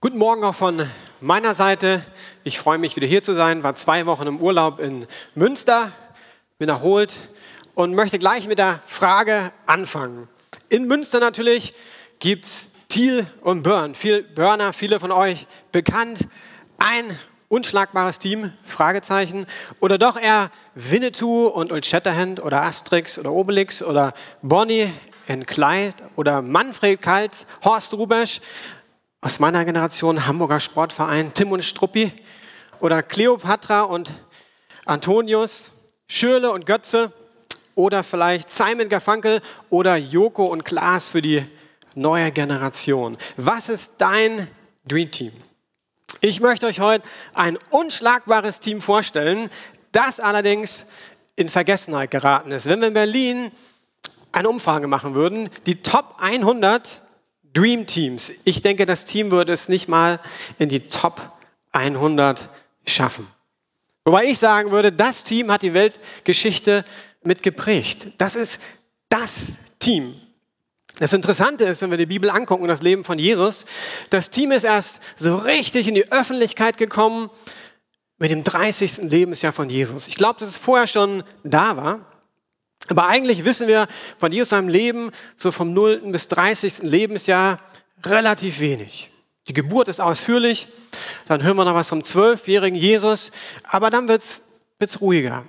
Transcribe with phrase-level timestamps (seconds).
[0.00, 0.88] Guten Morgen auch von
[1.20, 2.04] meiner Seite.
[2.44, 3.62] Ich freue mich, wieder hier zu sein.
[3.62, 5.92] War zwei Wochen im Urlaub in Münster,
[6.58, 7.28] bin erholt
[7.74, 10.28] und möchte gleich mit der Frage anfangen.
[10.68, 11.74] In Münster natürlich
[12.20, 13.94] gibt es Thiel und Burn.
[13.94, 16.28] Viel Burner, viele von euch bekannt.
[16.78, 17.18] Ein
[17.48, 18.52] unschlagbares Team?
[18.62, 19.46] Fragezeichen.
[19.80, 24.92] Oder doch eher Winnetou und Old Shatterhand oder Asterix oder Obelix oder Bonnie
[25.26, 28.40] in Clyde oder Manfred Kaltz, Horst Rubesch
[29.20, 32.12] aus meiner Generation, Hamburger Sportverein, Tim und Struppi
[32.80, 34.10] oder Cleopatra und
[34.84, 35.70] Antonius,
[36.06, 37.12] Schürle und Götze
[37.74, 39.40] oder vielleicht Simon Garfunkel
[39.70, 41.44] oder Joko und Klaas für die
[41.94, 43.18] neue Generation.
[43.36, 44.48] Was ist dein
[44.86, 45.32] Dream Team?
[46.20, 49.50] Ich möchte euch heute ein unschlagbares Team vorstellen,
[49.92, 50.86] das allerdings
[51.36, 52.66] in Vergessenheit geraten ist.
[52.66, 53.52] Wenn wir in Berlin
[54.32, 57.02] eine Umfrage machen würden, die Top 100
[57.54, 58.32] Dream Teams.
[58.44, 60.20] Ich denke, das Team würde es nicht mal
[60.58, 61.32] in die Top
[61.72, 62.48] 100
[62.86, 63.26] schaffen.
[64.04, 66.84] Wobei ich sagen würde, das Team hat die Weltgeschichte
[67.22, 68.08] mit geprägt.
[68.18, 68.60] Das ist
[69.08, 70.14] das Team.
[70.98, 73.66] Das Interessante ist, wenn wir die Bibel angucken, das Leben von Jesus,
[74.10, 77.30] das Team ist erst so richtig in die Öffentlichkeit gekommen
[78.18, 79.04] mit dem 30.
[79.04, 80.08] Lebensjahr von Jesus.
[80.08, 82.00] Ich glaube, dass es vorher schon da war.
[82.88, 83.86] Aber eigentlich wissen wir
[84.18, 86.10] von Jesus seinem Leben so vom 0.
[86.10, 86.82] bis 30.
[86.82, 87.60] Lebensjahr
[88.04, 89.10] relativ wenig.
[89.46, 90.66] Die Geburt ist ausführlich,
[91.26, 93.30] dann hören wir noch was vom zwölfjährigen Jesus,
[93.62, 95.44] aber dann wird es ruhiger.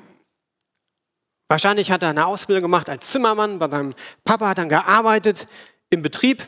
[1.49, 5.47] Wahrscheinlich hat er eine Ausbildung gemacht als Zimmermann, bei seinem Papa hat er gearbeitet
[5.89, 6.47] im Betrieb.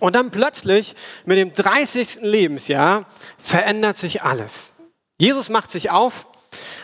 [0.00, 2.22] Und dann plötzlich mit dem 30.
[2.22, 3.06] Lebensjahr
[3.38, 4.74] verändert sich alles.
[5.18, 6.26] Jesus macht sich auf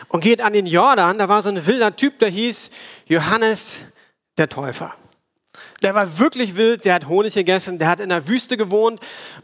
[0.07, 1.17] und geht an den Jordan.
[1.17, 2.71] Da war so ein wilder Typ, der hieß
[3.07, 3.81] Johannes
[4.37, 4.95] der Täufer.
[5.81, 9.01] Der war wirklich wild, der hat Honig gegessen, der hat in der Wüste gewohnt.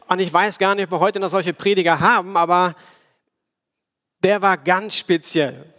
[0.07, 2.75] Und ich weiß gar nicht, ob wir heute noch solche Prediger haben, aber
[4.23, 5.72] der war ganz speziell.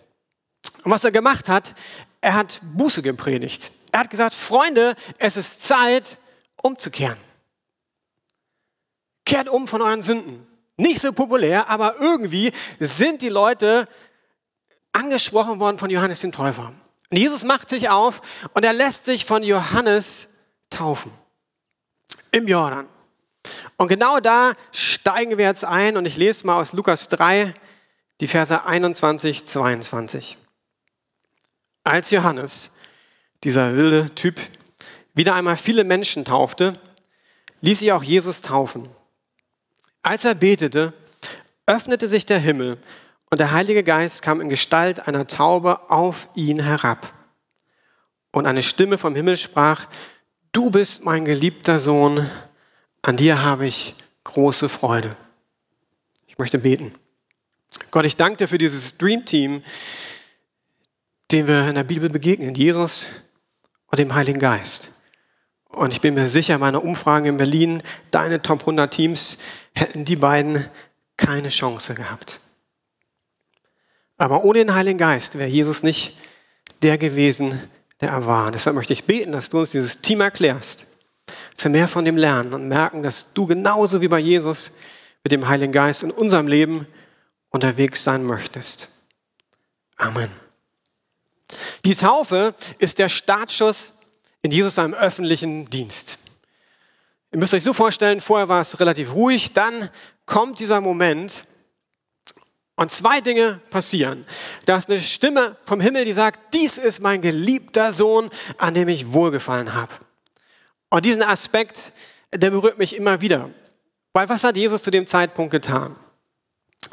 [0.85, 1.75] Und was er gemacht hat,
[2.21, 3.73] er hat Buße gepredigt.
[3.93, 6.19] Er hat gesagt, Freunde, es ist Zeit,
[6.63, 7.19] umzukehren.
[9.27, 10.47] Kehrt um von euren Sünden.
[10.77, 13.87] Nicht so populär, aber irgendwie sind die Leute
[14.93, 16.73] angesprochen worden von Johannes dem Täufer.
[17.11, 18.23] Und Jesus macht sich auf
[18.55, 20.29] und er lässt sich von Johannes
[20.71, 21.13] taufen.
[22.33, 22.89] Im Jordan.
[23.77, 27.55] Und genau da steigen wir jetzt ein und ich lese mal aus Lukas 3,
[28.21, 30.39] die Verse 21, 22.
[31.85, 32.71] Als Johannes,
[33.45, 34.41] dieser wilde Typ,
[35.15, 36.81] wieder einmal viele Menschen taufte,
[37.61, 38.89] ließ sich auch Jesus taufen.
[40.03, 40.93] Als er betete,
[41.67, 42.79] öffnete sich der Himmel
[43.31, 47.13] und der Heilige Geist kam in Gestalt einer Taube auf ihn herab.
[48.33, 49.87] Und eine Stimme vom Himmel sprach,
[50.53, 52.29] du bist mein geliebter Sohn,
[53.03, 55.17] an dir habe ich große Freude.
[56.27, 56.95] Ich möchte beten.
[57.91, 59.63] Gott, ich danke dir für dieses Dream Team,
[61.35, 63.09] dem wir in der Bibel begegnen, Jesus
[63.89, 64.91] und dem Heiligen Geist.
[65.69, 69.39] Und ich bin mir sicher, meine Umfragen in Berlin, deine Top 100 Teams,
[69.75, 70.65] hätten die beiden
[71.17, 72.39] keine Chance gehabt.
[74.17, 76.17] Aber ohne den Heiligen Geist wäre Jesus nicht
[76.83, 77.61] der gewesen,
[78.01, 78.53] der er war.
[78.53, 80.87] Deshalb möchte ich beten, dass du uns dieses Team erklärst,
[81.55, 84.71] zu mehr von dem lernen und merken, dass du genauso wie bei Jesus
[85.25, 86.87] mit dem Heiligen Geist in unserem Leben
[87.51, 88.89] unterwegs sein möchtest.
[89.97, 90.44] Amen.
[91.85, 93.95] Die Taufe ist der Startschuss
[94.43, 96.19] in Jesus seinem öffentlichen Dienst.
[97.33, 99.91] Ihr müsst euch so vorstellen, vorher war es relativ ruhig, dann
[100.27, 101.47] kommt dieser Moment,
[102.77, 104.27] und zwei Dinge passieren.
[104.67, 108.89] Da ist eine Stimme vom Himmel, die sagt, dies ist mein geliebter Sohn, an dem
[108.89, 109.93] ich wohlgefallen habe.
[110.91, 111.93] Und diesen Aspekt,
[112.33, 113.51] der berührt mich immer wieder.
[114.13, 115.97] Weil was hat Jesus zu dem Zeitpunkt getan?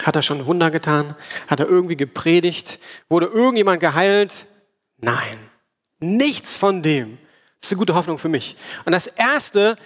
[0.03, 1.15] Hat er schon Wunder getan?
[1.47, 2.79] Hat er irgendwie gepredigt?
[3.09, 4.47] Wurde irgendjemand geheilt?
[5.01, 5.37] Nein,
[5.99, 7.17] nichts von dem.
[7.59, 8.55] Das ist eine gute Hoffnung für mich.
[8.85, 9.77] Und das Erste,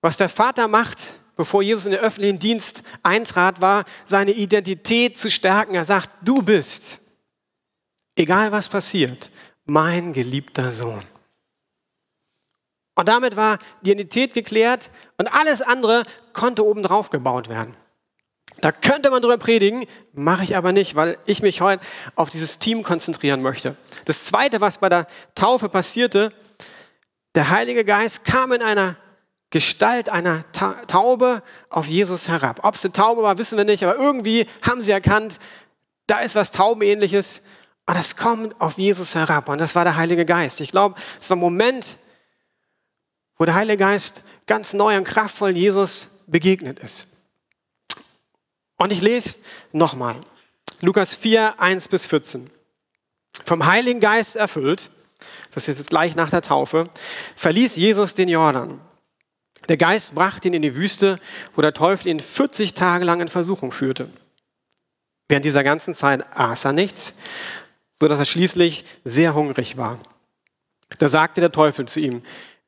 [0.00, 5.30] was der Vater macht, bevor Jesus in den öffentlichen Dienst eintrat, war, seine Identität zu
[5.30, 5.74] stärken.
[5.74, 7.00] Er sagt, du bist,
[8.16, 9.30] egal was passiert,
[9.64, 11.04] mein geliebter Sohn.
[12.96, 17.76] Und damit war die Identität geklärt und alles andere konnte obendrauf gebaut werden.
[18.60, 21.84] Da könnte man drüber predigen, mache ich aber nicht, weil ich mich heute
[22.16, 23.76] auf dieses Team konzentrieren möchte.
[24.04, 26.32] Das Zweite, was bei der Taufe passierte,
[27.34, 28.96] der Heilige Geist kam in einer
[29.50, 32.60] Gestalt einer Taube auf Jesus herab.
[32.64, 35.38] Ob es eine Taube war, wissen wir nicht, aber irgendwie haben sie erkannt,
[36.06, 37.42] da ist was Taubenähnliches
[37.88, 39.48] Und das kommt auf Jesus herab.
[39.48, 40.60] Und das war der Heilige Geist.
[40.60, 41.96] Ich glaube, es war ein Moment,
[43.38, 47.06] wo der Heilige Geist ganz neu und kraftvoll Jesus begegnet ist.
[48.78, 49.40] Und ich lese
[49.72, 50.16] nochmal.
[50.80, 52.50] Lukas 4, 1 bis 14.
[53.44, 54.90] Vom Heiligen Geist erfüllt,
[55.52, 56.88] das ist jetzt gleich nach der Taufe,
[57.34, 58.80] verließ Jesus den Jordan.
[59.68, 61.20] Der Geist brachte ihn in die Wüste,
[61.54, 64.08] wo der Teufel ihn 40 Tage lang in Versuchung führte.
[65.28, 67.18] Während dieser ganzen Zeit aß er nichts,
[68.00, 69.98] sodass er schließlich sehr hungrig war.
[70.98, 72.22] Da sagte der Teufel zu ihm,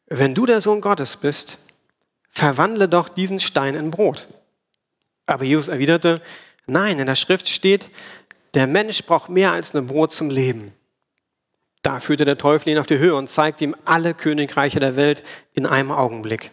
[0.06, 1.58] wenn du der Sohn Gottes bist,
[2.28, 4.28] verwandle doch diesen Stein in Brot.
[5.30, 6.20] Aber Jesus erwiderte,
[6.66, 7.90] nein, in der Schrift steht,
[8.54, 10.72] der Mensch braucht mehr als nur Brot zum Leben.
[11.82, 15.22] Da führte der Teufel ihn auf die Höhe und zeigte ihm alle Königreiche der Welt
[15.54, 16.50] in einem Augenblick.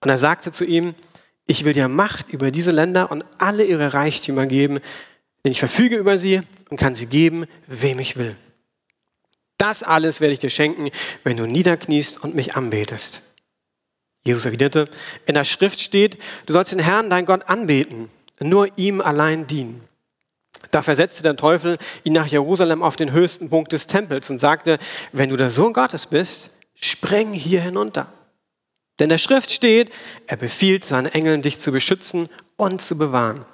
[0.00, 0.94] Und er sagte zu ihm,
[1.46, 4.78] ich will dir Macht über diese Länder und alle ihre Reichtümer geben,
[5.44, 8.36] denn ich verfüge über sie und kann sie geben, wem ich will.
[9.58, 10.90] Das alles werde ich dir schenken,
[11.24, 13.22] wenn du niederkniest und mich anbetest.
[14.24, 14.88] Jesus erwiderte,
[15.26, 19.82] in der Schrift steht, du sollst den Herrn, dein Gott, anbeten, nur ihm allein dienen.
[20.70, 24.78] Da versetzte der Teufel ihn nach Jerusalem auf den höchsten Punkt des Tempels und sagte,
[25.12, 28.12] wenn du der Sohn Gottes bist, spring hier hinunter.
[28.98, 29.90] Denn der Schrift steht,
[30.26, 33.46] er befiehlt seinen Engeln, dich zu beschützen und zu bewahren.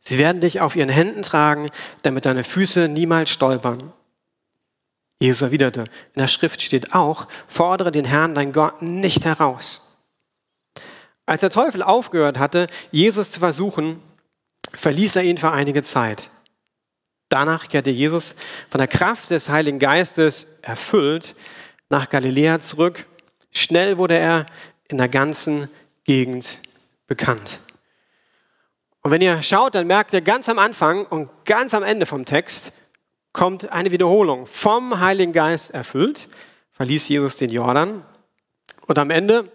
[0.00, 1.70] Sie werden dich auf ihren Händen tragen,
[2.02, 3.92] damit deine Füße niemals stolpern.
[5.20, 9.82] Jesus erwiderte, in der Schrift steht auch, fordere den Herrn, dein Gott, nicht heraus.
[11.26, 14.00] Als der Teufel aufgehört hatte, Jesus zu versuchen,
[14.72, 16.30] verließ er ihn für einige Zeit.
[17.28, 18.34] Danach kehrte Jesus
[18.68, 21.36] von der Kraft des Heiligen Geistes erfüllt
[21.88, 23.06] nach Galiläa zurück
[23.52, 24.46] Schnell wurde er
[24.88, 25.68] in der ganzen
[26.04, 26.58] Gegend
[27.06, 27.60] bekannt.
[29.02, 32.24] Und wenn ihr schaut, dann merkt ihr ganz am Anfang und ganz am Ende vom
[32.24, 32.72] Text
[33.32, 34.46] kommt eine Wiederholung.
[34.46, 36.28] Vom Heiligen Geist erfüllt,
[36.72, 38.04] verließ Jesus den Jordan.
[38.86, 39.50] Und am Ende,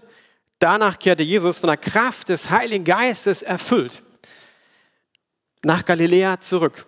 [0.59, 4.03] danach kehrte Jesus von der Kraft des Heiligen Geistes erfüllt
[5.65, 6.85] nach Galiläa zurück.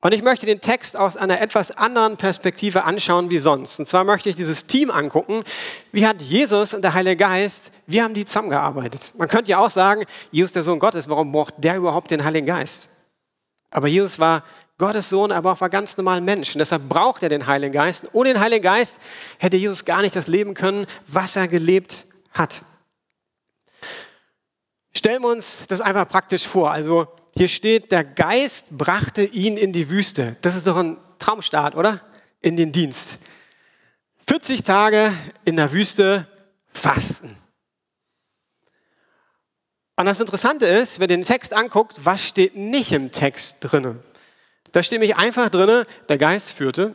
[0.00, 3.78] Und ich möchte den Text aus einer etwas anderen Perspektive anschauen wie sonst.
[3.78, 5.42] Und zwar möchte ich dieses Team angucken.
[5.92, 9.12] Wie hat Jesus und der Heilige Geist, wie haben die zusammengearbeitet?
[9.16, 12.46] Man könnte ja auch sagen, Jesus der Sohn Gottes, warum braucht der überhaupt den Heiligen
[12.46, 12.90] Geist?
[13.70, 14.44] Aber Jesus war
[14.76, 16.54] Gottes Sohn, aber auch war ganz normal Mensch.
[16.54, 18.08] Und deshalb braucht er den Heiligen Geist.
[18.12, 18.98] Ohne den Heiligen Geist
[19.38, 22.62] hätte Jesus gar nicht das leben können, was er gelebt hat.
[24.92, 26.72] Stellen wir uns das einfach praktisch vor.
[26.72, 27.06] Also
[27.36, 30.36] hier steht, der Geist brachte ihn in die Wüste.
[30.42, 32.00] Das ist doch ein Traumstart, oder?
[32.40, 33.18] In den Dienst.
[34.26, 35.12] 40 Tage
[35.44, 36.26] in der Wüste
[36.72, 37.36] fasten.
[39.96, 44.02] Und das Interessante ist, wenn ihr den Text anguckt, was steht nicht im Text drinne?
[44.74, 46.94] Da steht nämlich einfach drinne, der Geist führte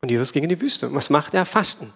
[0.00, 0.88] und Jesus ging in die Wüste.
[0.88, 1.44] Und was macht er?
[1.44, 1.92] Fasten.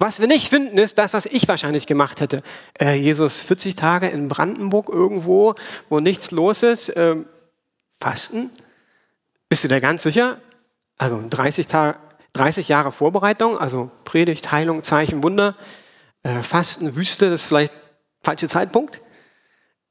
[0.00, 2.42] Was wir nicht finden, ist das, was ich wahrscheinlich gemacht hätte.
[2.80, 5.54] Äh, Jesus 40 Tage in Brandenburg irgendwo,
[5.88, 7.14] wo nichts los ist, äh,
[8.00, 8.50] fasten.
[9.48, 10.40] Bist du da ganz sicher?
[10.98, 11.96] Also 30, Tage,
[12.32, 15.54] 30 Jahre Vorbereitung, also Predigt, Heilung, Zeichen, Wunder,
[16.24, 17.72] äh, Fasten, Wüste, das ist vielleicht
[18.20, 19.00] falscher Zeitpunkt.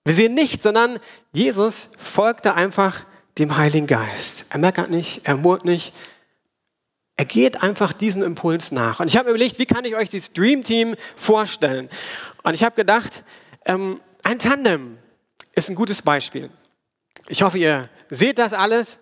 [0.04, 1.00] Wir sehen nichts, sondern
[1.31, 3.06] Jesus folgte einfach
[3.38, 4.45] dem Heiligen Geist.
[4.50, 5.94] Er meckert nicht, er murrt nicht,
[7.15, 9.00] er geht einfach diesen Impuls nach.
[9.00, 11.90] Und ich habe überlegt, wie kann ich euch das Dream Team vorstellen?
[12.44, 13.23] Und ich habe gedacht,
[13.66, 14.97] ähm, ein Tandem
[15.54, 16.49] ist ein gutes Beispiel.
[17.28, 18.99] Ich hoffe, ihr seht das alles.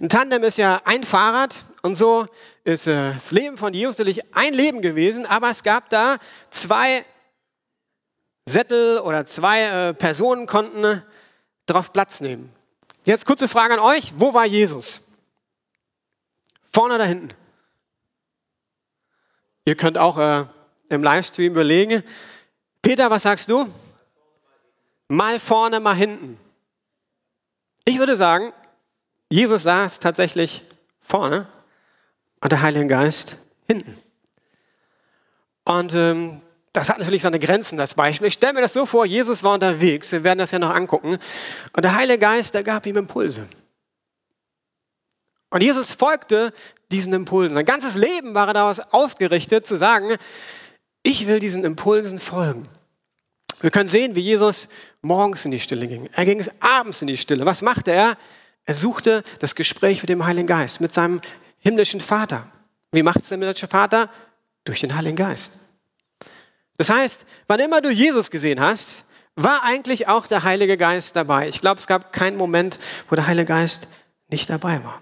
[0.00, 2.26] Ein Tandem ist ja ein Fahrrad und so
[2.64, 6.18] ist äh, das Leben von Jesus natürlich ein Leben gewesen, aber es gab da
[6.50, 7.04] zwei
[8.44, 11.02] Sättel oder zwei äh, Personen konnten
[11.66, 12.50] darauf Platz nehmen.
[13.04, 15.00] Jetzt kurze Frage an euch, wo war Jesus?
[16.72, 17.34] Vorne oder hinten?
[19.64, 20.44] Ihr könnt auch äh,
[20.88, 22.02] im Livestream überlegen.
[22.80, 23.68] Peter, was sagst du?
[25.08, 26.38] Mal vorne, mal hinten.
[27.84, 28.52] Ich würde sagen,
[29.30, 30.64] Jesus saß tatsächlich
[31.00, 31.48] vorne
[32.40, 33.96] und der Heilige Geist hinten.
[35.64, 38.28] Und ähm, das hat natürlich seine Grenzen, das Beispiel.
[38.28, 41.18] Ich stelle mir das so vor, Jesus war unterwegs, wir werden das ja noch angucken.
[41.74, 43.46] Und der Heilige Geist, der gab ihm Impulse.
[45.50, 46.54] Und Jesus folgte
[46.90, 47.54] diesen Impulsen.
[47.54, 50.16] Sein ganzes Leben war daraus ausgerichtet, zu sagen,
[51.02, 52.66] ich will diesen Impulsen folgen.
[53.60, 54.68] Wir können sehen, wie Jesus
[55.02, 56.08] morgens in die Stille ging.
[56.12, 57.44] Er ging abends in die Stille.
[57.44, 58.16] Was machte er?
[58.64, 61.20] Er suchte das Gespräch mit dem Heiligen Geist, mit seinem
[61.58, 62.46] himmlischen Vater.
[62.90, 64.08] Wie macht es der himmlische Vater?
[64.64, 65.58] Durch den Heiligen Geist.
[66.82, 69.04] Das heißt, wann immer du Jesus gesehen hast,
[69.36, 71.46] war eigentlich auch der Heilige Geist dabei.
[71.46, 73.86] Ich glaube, es gab keinen Moment, wo der Heilige Geist
[74.30, 75.00] nicht dabei war.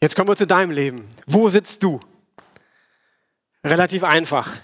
[0.00, 1.06] Jetzt kommen wir zu deinem Leben.
[1.26, 2.00] Wo sitzt du?
[3.62, 4.56] Relativ einfach.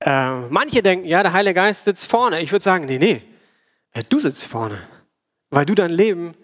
[0.00, 2.40] Äh, manche denken, ja, der Heilige Geist sitzt vorne.
[2.42, 3.22] Ich würde sagen, nee, nee,
[3.92, 4.82] äh, du sitzt vorne,
[5.50, 6.34] weil du dein Leben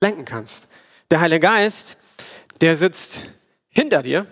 [0.00, 0.68] lenken kannst.
[1.10, 1.96] Der Heilige Geist,
[2.60, 3.22] der sitzt
[3.68, 4.26] hinter dir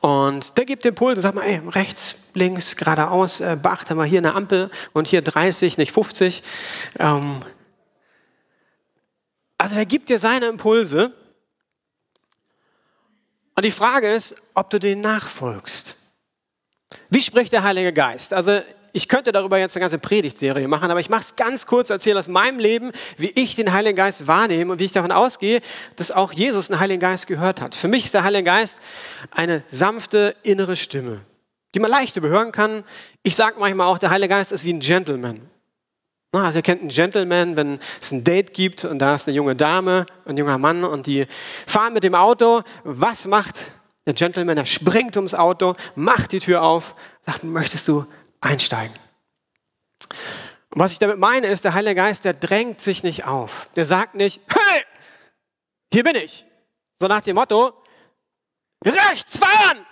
[0.00, 4.34] und der gibt Impulse, sagt mal, ey, rechts, links, geradeaus, äh, beachte mal hier eine
[4.34, 6.42] Ampel und hier 30, nicht 50.
[6.98, 7.42] Ähm,
[9.58, 11.12] also der gibt dir seine Impulse.
[13.56, 15.96] Und die Frage ist, ob du denen nachfolgst.
[17.10, 18.32] Wie spricht der Heilige Geist?
[18.32, 18.60] Also
[18.92, 22.18] ich könnte darüber jetzt eine ganze Predigtserie machen, aber ich mache es ganz kurz, erzähle
[22.18, 25.60] aus meinem Leben, wie ich den Heiligen Geist wahrnehme und wie ich davon ausgehe,
[25.96, 27.74] dass auch Jesus den Heiligen Geist gehört hat.
[27.74, 28.80] Für mich ist der Heilige Geist
[29.30, 31.20] eine sanfte innere Stimme,
[31.74, 32.84] die man leicht überhören kann.
[33.22, 35.40] Ich sage manchmal auch, der Heilige Geist ist wie ein Gentleman.
[36.32, 39.56] Also ihr kennt einen Gentleman, wenn es ein Date gibt und da ist eine junge
[39.56, 41.26] Dame, ein junger Mann und die
[41.66, 42.62] fahren mit dem Auto.
[42.84, 43.72] Was macht
[44.06, 44.58] der Gentleman?
[44.58, 48.04] Er springt ums Auto, macht die Tür auf, sagt, möchtest du
[48.40, 48.96] einsteigen.
[50.70, 53.68] Und was ich damit meine, ist, der Heilige Geist, der drängt sich nicht auf.
[53.76, 54.84] Der sagt nicht, hey,
[55.92, 56.46] hier bin ich.
[57.00, 57.72] So nach dem Motto,
[58.84, 59.84] rechts fahren!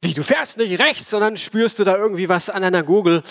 [0.00, 3.22] Wie, du fährst nicht rechts, sondern spürst du da irgendwie was an einer Gurgel.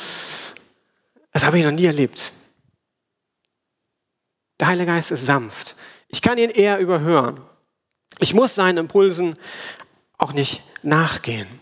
[1.31, 2.31] Das habe ich noch nie erlebt.
[4.60, 5.75] Der Heilige Geist ist sanft.
[6.07, 7.41] Ich kann ihn eher überhören.
[8.19, 9.38] Ich muss seinen Impulsen
[10.17, 11.61] auch nicht nachgehen.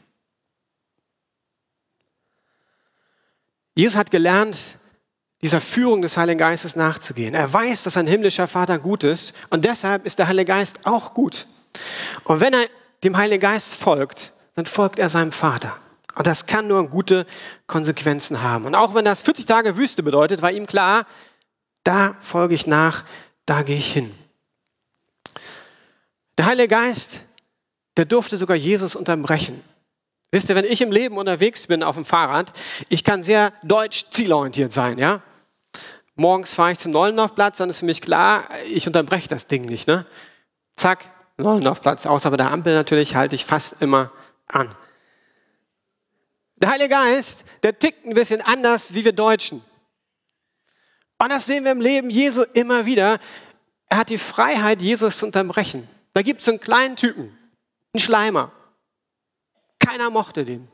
[3.80, 4.76] Jesus hat gelernt,
[5.42, 7.34] dieser Führung des Heiligen Geistes nachzugehen.
[7.34, 11.14] Er weiß, dass sein himmlischer Vater gut ist und deshalb ist der Heilige Geist auch
[11.14, 11.48] gut.
[12.26, 12.66] Und wenn er
[13.06, 15.78] dem Heiligen Geist folgt, dann folgt er seinem Vater.
[16.14, 17.26] Und das kann nur gute
[17.68, 18.66] Konsequenzen haben.
[18.66, 21.06] Und auch wenn das 40 Tage Wüste bedeutet, war ihm klar,
[21.86, 23.06] da folge ich nach,
[23.46, 24.14] da gehe ich hin.
[26.38, 27.22] Der Heilige Geist,
[27.96, 29.64] der durfte sogar Jesus unterbrechen.
[30.32, 32.54] Wisst ihr, wenn ich im Leben unterwegs bin auf dem Fahrrad,
[32.88, 35.22] ich kann sehr deutsch zielorientiert sein, ja?
[36.16, 39.88] Morgens fahre ich zum Neulendorfplatz, dann ist für mich klar, ich unterbreche das Ding nicht,
[39.88, 40.06] ne?
[40.76, 41.06] Zack,
[41.38, 44.12] Neulendorfplatz, außer bei der Ampel natürlich halte ich fast immer
[44.48, 44.76] an.
[46.58, 49.64] Der Heilige Geist, der tickt ein bisschen anders wie wir Deutschen.
[51.18, 53.20] Und das sehen wir im Leben Jesu immer wieder.
[53.88, 55.88] Er hat die Freiheit, Jesus zu unterbrechen.
[56.14, 57.38] Da gibt es einen kleinen Typen,
[57.94, 58.52] einen Schleimer.
[59.90, 60.68] Keiner mochte den.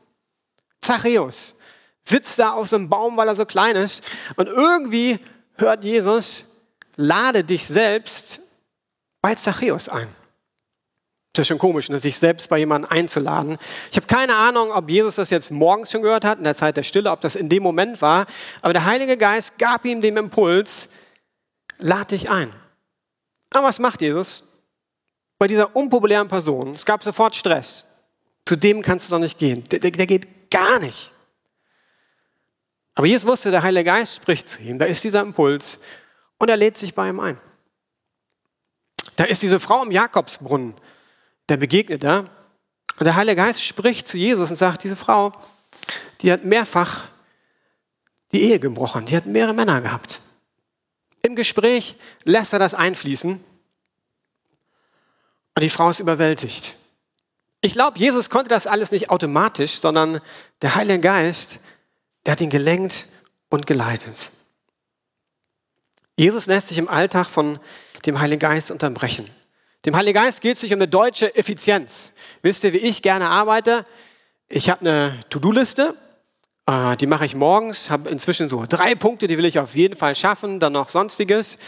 [0.82, 1.54] Zachäus
[2.02, 4.04] sitzt da auf so einem Baum, weil er so klein ist.
[4.36, 5.18] Und irgendwie
[5.54, 6.44] hört Jesus,
[6.96, 8.42] lade dich selbst
[9.22, 10.06] bei Zachäus ein.
[11.32, 11.98] Das ist schon komisch, ne?
[11.98, 13.56] sich selbst bei jemandem einzuladen.
[13.90, 16.76] Ich habe keine Ahnung, ob Jesus das jetzt morgens schon gehört hat, in der Zeit
[16.76, 18.26] der Stille, ob das in dem Moment war.
[18.60, 20.90] Aber der Heilige Geist gab ihm den Impuls,
[21.78, 22.52] lad dich ein.
[23.48, 24.62] Aber was macht Jesus?
[25.38, 27.86] Bei dieser unpopulären Person, es gab sofort Stress.
[28.46, 29.64] Zu dem kannst du doch nicht gehen.
[29.68, 31.12] Der, der, der geht gar nicht.
[32.94, 34.78] Aber Jesus wusste, der Heilige Geist spricht zu ihm.
[34.78, 35.80] Da ist dieser Impuls
[36.38, 37.38] und er lädt sich bei ihm ein.
[39.16, 40.74] Da ist diese Frau im Jakobsbrunnen,
[41.48, 42.30] der begegnet er.
[42.98, 45.32] Und der Heilige Geist spricht zu Jesus und sagt, diese Frau,
[46.22, 47.08] die hat mehrfach
[48.32, 50.20] die Ehe gebrochen, die hat mehrere Männer gehabt.
[51.22, 53.32] Im Gespräch lässt er das einfließen
[55.54, 56.76] und die Frau ist überwältigt.
[57.66, 60.20] Ich glaube, Jesus konnte das alles nicht automatisch, sondern
[60.62, 61.58] der Heilige Geist,
[62.24, 63.06] der hat ihn gelenkt
[63.48, 64.30] und geleitet.
[66.16, 67.58] Jesus lässt sich im Alltag von
[68.06, 69.28] dem Heiligen Geist unterbrechen.
[69.84, 72.12] Dem Heiligen Geist geht es sich um eine deutsche Effizienz.
[72.40, 73.84] Wisst ihr, wie ich gerne arbeite?
[74.48, 75.96] Ich habe eine To-Do-Liste,
[76.66, 79.96] äh, die mache ich morgens, habe inzwischen so drei Punkte, die will ich auf jeden
[79.96, 81.58] Fall schaffen, dann noch sonstiges.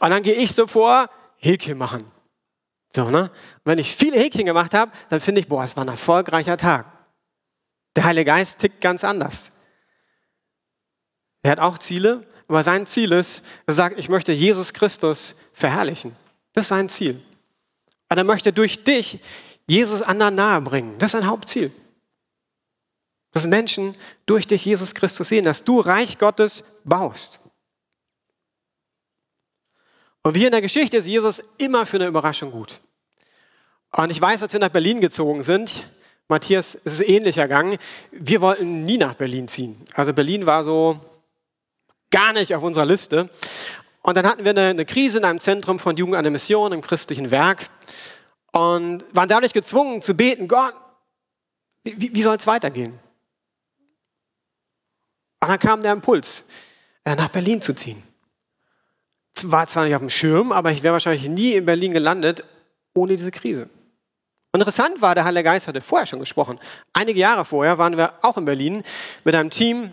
[0.00, 2.13] Und dann gehe ich so vor, Häkchen machen.
[2.94, 3.22] So, ne?
[3.22, 3.30] Und
[3.64, 6.86] wenn ich viele Häkchen gemacht habe, dann finde ich, boah, es war ein erfolgreicher Tag.
[7.96, 9.52] Der Heilige Geist tickt ganz anders.
[11.42, 16.16] Er hat auch Ziele, aber sein Ziel ist, er sagt, ich möchte Jesus Christus verherrlichen.
[16.52, 17.20] Das ist sein Ziel.
[18.08, 19.20] Und er möchte durch dich
[19.66, 20.96] Jesus anderen nahe bringen.
[20.98, 21.72] Das ist sein Hauptziel.
[23.32, 23.96] Dass Menschen
[24.26, 27.40] durch dich Jesus Christus sehen, dass du Reich Gottes baust.
[30.24, 32.80] Und wie in der Geschichte ist Jesus immer für eine Überraschung gut.
[33.92, 35.86] Und ich weiß, als wir nach Berlin gezogen sind,
[36.28, 37.76] Matthias, es ist ähnlich ergangen,
[38.10, 39.86] wir wollten nie nach Berlin ziehen.
[39.92, 40.98] Also Berlin war so
[42.10, 43.28] gar nicht auf unserer Liste.
[44.00, 46.72] Und dann hatten wir eine, eine Krise in einem Zentrum von Jugend an der Mission,
[46.72, 47.68] im christlichen Werk.
[48.50, 50.74] Und waren dadurch gezwungen zu beten, Gott,
[51.82, 52.98] wie, wie soll es weitergehen?
[55.40, 56.46] Und dann kam der Impuls,
[57.04, 58.02] äh, nach Berlin zu ziehen
[59.42, 62.44] war zwar nicht auf dem Schirm, aber ich wäre wahrscheinlich nie in Berlin gelandet,
[62.94, 63.68] ohne diese Krise.
[64.52, 66.60] Interessant war, der Heilige Geist hatte vorher schon gesprochen.
[66.92, 68.84] Einige Jahre vorher waren wir auch in Berlin
[69.24, 69.90] mit einem Team,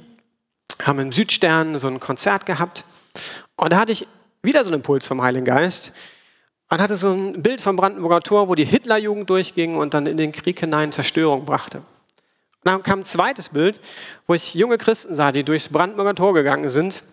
[0.84, 2.86] haben im Südstern so ein Konzert gehabt.
[3.56, 4.08] Und da hatte ich
[4.44, 5.94] wieder so einen Impuls vom Heiligen Geist.
[6.70, 10.16] Und hatte so ein Bild vom Brandenburger Tor, wo die Hitlerjugend durchging und dann in
[10.16, 11.80] den Krieg hinein Zerstörung brachte.
[11.80, 11.86] Und
[12.64, 13.82] dann kam ein zweites Bild,
[14.28, 17.04] wo ich junge Christen sah, die durchs Brandenburger Tor gegangen sind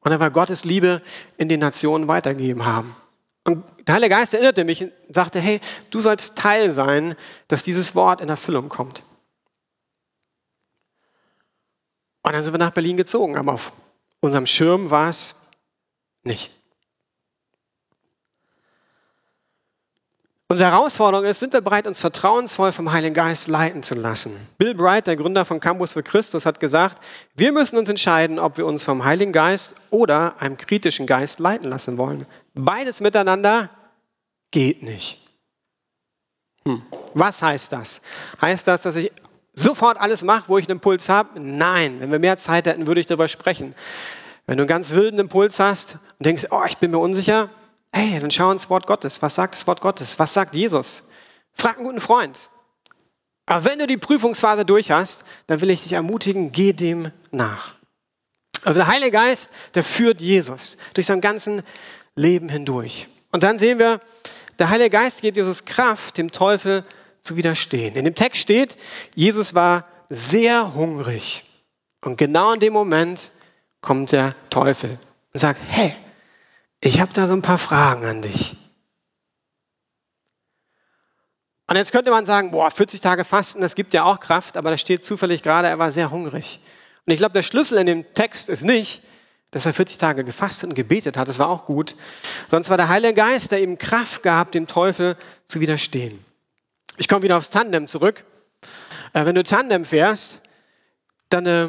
[0.00, 1.02] und einfach Gottes Liebe
[1.36, 2.96] in den Nationen weitergegeben haben.
[3.44, 7.16] Und der Heilige Geist erinnerte mich und sagte, hey, du sollst Teil sein,
[7.48, 9.04] dass dieses Wort in Erfüllung kommt.
[12.22, 13.72] Und dann sind wir nach Berlin gezogen, aber auf
[14.20, 15.34] unserem Schirm war es
[16.22, 16.52] nicht.
[20.50, 24.34] Unsere Herausforderung ist, sind wir bereit, uns vertrauensvoll vom Heiligen Geist leiten zu lassen?
[24.58, 27.00] Bill Bright, der Gründer von Campus für Christus, hat gesagt,
[27.36, 31.70] wir müssen uns entscheiden, ob wir uns vom Heiligen Geist oder einem kritischen Geist leiten
[31.70, 32.26] lassen wollen.
[32.52, 33.70] Beides miteinander
[34.50, 35.20] geht nicht.
[36.66, 36.82] Hm.
[37.14, 38.02] Was heißt das?
[38.40, 39.12] Heißt das, dass ich
[39.52, 41.38] sofort alles mache, wo ich einen Impuls habe?
[41.38, 43.76] Nein, wenn wir mehr Zeit hätten, würde ich darüber sprechen.
[44.46, 47.50] Wenn du einen ganz wilden Impuls hast und denkst, oh, ich bin mir unsicher,
[47.92, 49.20] Hey, dann schau ins Wort Gottes.
[49.22, 50.18] Was sagt das Wort Gottes?
[50.18, 51.08] Was sagt Jesus?
[51.54, 52.50] Frag einen guten Freund.
[53.46, 57.74] Aber wenn du die Prüfungsphase durch hast, dann will ich dich ermutigen, geh dem nach.
[58.62, 61.62] Also der Heilige Geist, der führt Jesus durch sein ganzen
[62.14, 63.08] Leben hindurch.
[63.32, 64.00] Und dann sehen wir,
[64.58, 66.84] der Heilige Geist gibt Jesus Kraft, dem Teufel
[67.22, 67.96] zu widerstehen.
[67.96, 68.76] In dem Text steht,
[69.14, 71.44] Jesus war sehr hungrig.
[72.02, 73.32] Und genau in dem Moment
[73.80, 74.98] kommt der Teufel
[75.32, 75.94] und sagt, hey,
[76.80, 78.56] ich habe da so ein paar Fragen an dich.
[81.66, 84.70] Und jetzt könnte man sagen, boah, 40 Tage Fasten, das gibt ja auch Kraft, aber
[84.70, 86.58] da steht zufällig gerade, er war sehr hungrig.
[87.06, 89.02] Und ich glaube, der Schlüssel in dem Text ist nicht,
[89.52, 91.94] dass er 40 Tage gefastet und gebetet hat, das war auch gut,
[92.48, 96.24] sonst war der Heilige Geist, der ihm Kraft gab, dem Teufel zu widerstehen.
[96.96, 98.24] Ich komme wieder aufs Tandem zurück.
[99.12, 100.40] Äh, wenn du Tandem fährst,
[101.28, 101.68] dann äh,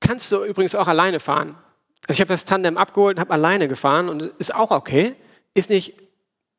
[0.00, 1.56] kannst du übrigens auch alleine fahren.
[2.06, 5.14] Also ich habe das Tandem abgeholt und habe alleine gefahren und ist auch okay.
[5.54, 5.94] Ist nicht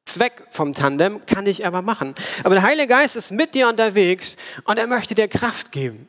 [0.05, 2.15] Zweck vom Tandem, kann ich aber machen.
[2.43, 6.07] Aber der Heilige Geist ist mit dir unterwegs und er möchte dir Kraft geben.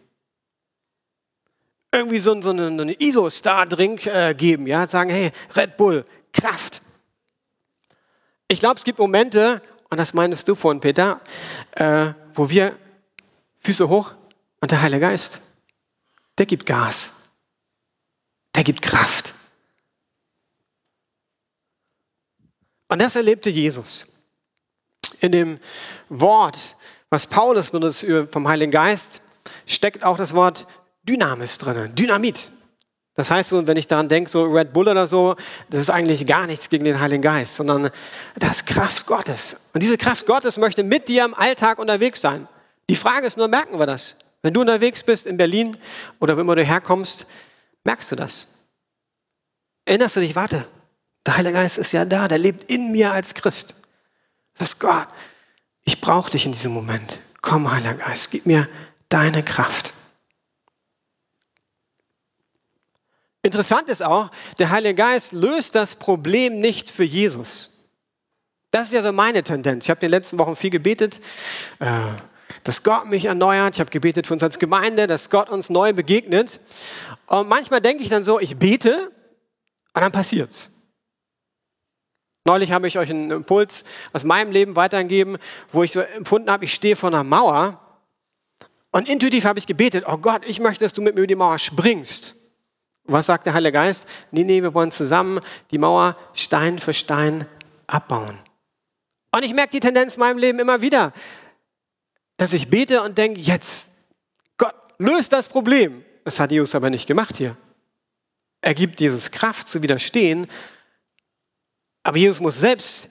[1.92, 6.82] Irgendwie so, einen, einen ISO-Star-Drink äh, geben, ja, sagen, hey, Red Bull, Kraft.
[8.48, 11.20] Ich glaube, es gibt Momente, und das meinst du vorhin, Peter,
[11.72, 12.76] äh, wo wir
[13.60, 14.12] Füße hoch
[14.60, 15.42] und der Heilige Geist,
[16.38, 17.19] der gibt Gas
[18.54, 19.34] der gibt Kraft.
[22.88, 24.06] Und das erlebte Jesus.
[25.20, 25.58] In dem
[26.08, 26.76] Wort,
[27.08, 29.22] was Paulus benutzt vom Heiligen Geist,
[29.66, 30.66] steckt auch das Wort
[31.04, 32.52] Dynamis drin, Dynamit.
[33.14, 35.36] Das heißt, wenn ich daran denke, so Red Bull oder so,
[35.68, 37.90] das ist eigentlich gar nichts gegen den Heiligen Geist, sondern
[38.38, 39.60] das ist Kraft Gottes.
[39.72, 42.48] Und diese Kraft Gottes möchte mit dir im Alltag unterwegs sein.
[42.88, 44.16] Die Frage ist nur, merken wir das?
[44.42, 45.76] Wenn du unterwegs bist in Berlin
[46.18, 47.26] oder wo immer du herkommst,
[47.84, 48.48] Merkst du das?
[49.84, 50.66] Erinnerst du dich, warte,
[51.26, 53.74] der Heilige Geist ist ja da, der lebt in mir als Christ.
[54.54, 55.08] Das ist Gott.
[55.84, 57.20] Ich brauche dich in diesem Moment.
[57.40, 58.68] Komm, Heiliger Geist, gib mir
[59.08, 59.94] deine Kraft.
[63.42, 67.70] Interessant ist auch, der Heilige Geist löst das Problem nicht für Jesus.
[68.70, 69.86] Das ist ja so meine Tendenz.
[69.86, 71.20] Ich habe in den letzten Wochen viel gebetet.
[71.78, 72.12] Äh,
[72.64, 73.74] dass Gott mich erneuert.
[73.74, 76.60] Ich habe gebetet für uns als Gemeinde, dass Gott uns neu begegnet.
[77.26, 79.10] Und manchmal denke ich dann so, ich bete
[79.94, 80.70] und dann passiert's.
[82.44, 85.38] Neulich habe ich euch einen Impuls aus meinem Leben weitergegeben,
[85.72, 87.78] wo ich so empfunden habe, ich stehe vor einer Mauer
[88.92, 91.34] und intuitiv habe ich gebetet, oh Gott, ich möchte, dass du mit mir über die
[91.34, 92.34] Mauer springst.
[93.04, 94.06] Was sagt der Heilige Geist?
[94.30, 97.46] Nee, nee, wir wollen zusammen die Mauer Stein für Stein
[97.86, 98.38] abbauen.
[99.32, 101.12] Und ich merke die Tendenz in meinem Leben immer wieder
[102.40, 103.90] dass ich bete und denke, jetzt,
[104.57, 106.03] Gott, löst das Problem.
[106.24, 107.55] Das hat Jesus aber nicht gemacht hier.
[108.62, 110.46] Er gibt dieses Kraft zu widerstehen,
[112.03, 113.11] aber Jesus muss selbst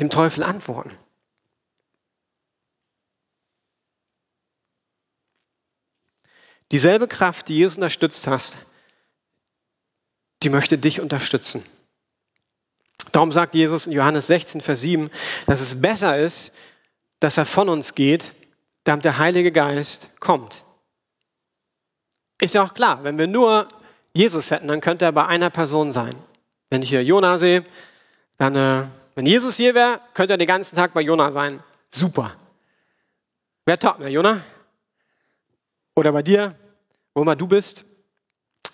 [0.00, 0.90] dem Teufel antworten.
[6.72, 8.58] Dieselbe Kraft, die Jesus unterstützt hast,
[10.42, 11.64] die möchte dich unterstützen.
[13.12, 15.10] Darum sagt Jesus in Johannes 16, Vers 7,
[15.46, 16.52] dass es besser ist,
[17.20, 18.34] dass er von uns geht,
[18.88, 20.64] damit der Heilige Geist kommt.
[22.40, 23.68] Ist ja auch klar, wenn wir nur
[24.14, 26.14] Jesus hätten, dann könnte er bei einer Person sein.
[26.70, 27.64] Wenn ich hier Jona sehe,
[28.38, 31.62] dann, äh, wenn Jesus hier wäre, könnte er den ganzen Tag bei Jona sein.
[31.88, 32.32] Super.
[33.66, 34.42] Wer taugt mir, Jona?
[35.94, 36.54] Oder bei dir,
[37.12, 37.84] wo immer du bist.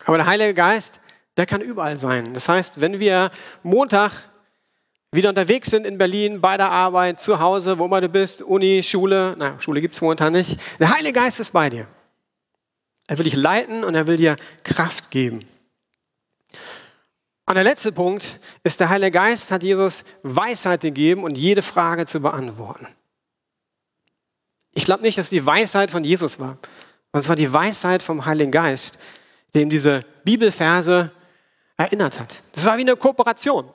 [0.05, 1.01] Aber der Heilige Geist,
[1.37, 2.35] der kann überall sein.
[2.35, 3.31] Das heißt, wenn wir
[3.63, 4.13] Montag
[5.15, 8.83] wieder unterwegs sind in Berlin, bei der Arbeit, zu Hause, wo immer du bist, Uni,
[8.83, 10.59] Schule, na, Schule gibt es momentan nicht.
[10.79, 11.87] Der Heilige Geist ist bei dir.
[13.07, 15.47] Er will dich leiten und er will dir Kraft geben.
[17.47, 22.07] Und der letzte Punkt ist, der Heilige Geist hat Jesus Weisheit gegeben und jede Frage
[22.07, 22.89] zu beantworten.
[24.73, 26.59] Ich glaube nicht, dass die Weisheit von Jesus war,
[27.13, 28.99] sondern es war die Weisheit vom Heiligen Geist,
[29.55, 31.13] dem diese Bibelverse
[31.77, 32.43] erinnert hat.
[32.53, 33.69] Das war wie eine Kooperation.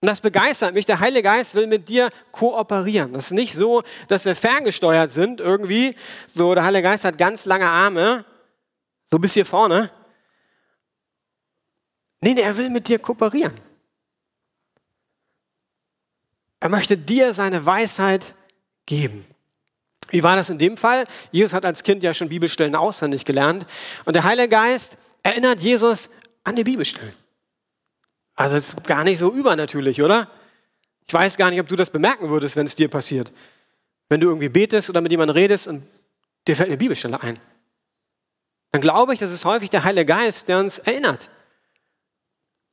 [0.00, 0.86] Und das begeistert mich.
[0.86, 3.14] Der Heilige Geist will mit dir kooperieren.
[3.14, 5.96] Das ist nicht so, dass wir ferngesteuert sind irgendwie.
[6.34, 8.24] So, der Heilige Geist hat ganz lange Arme,
[9.10, 9.90] so bis hier vorne.
[12.20, 13.54] Nee, nee, er will mit dir kooperieren.
[16.60, 18.34] Er möchte dir seine Weisheit
[18.86, 19.26] geben.
[20.10, 21.06] Wie war das in dem Fall?
[21.32, 23.66] Jesus hat als Kind ja schon Bibelstellen auswendig gelernt.
[24.04, 26.10] Und der Heilige Geist erinnert Jesus
[26.44, 27.14] an die Bibelstellen.
[28.36, 30.28] Also das ist gar nicht so übernatürlich, oder?
[31.06, 33.32] Ich weiß gar nicht, ob du das bemerken würdest, wenn es dir passiert.
[34.08, 35.82] Wenn du irgendwie betest oder mit jemandem redest und
[36.46, 37.40] dir fällt eine Bibelstelle ein.
[38.72, 41.30] Dann glaube ich, das ist häufig der Heilige Geist, der uns erinnert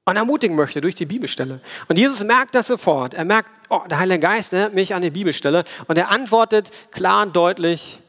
[0.06, 1.62] und ermutigen möchte durch die Bibelstelle.
[1.88, 3.14] Und Jesus merkt das sofort.
[3.14, 7.26] Er merkt, oh, der Heilige Geist erinnert mich an die Bibelstelle und er antwortet klar
[7.26, 8.00] und deutlich